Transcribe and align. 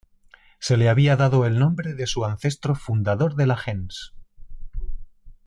Se 0.57 0.77
le 0.77 0.89
había 0.89 1.15
dado 1.15 1.45
el 1.45 1.59
nombre 1.59 1.93
de 1.93 2.07
su 2.07 2.25
ancestro 2.25 2.73
fundador 2.73 3.35
de 3.35 3.45
la 3.45 3.55
gens. 3.55 4.15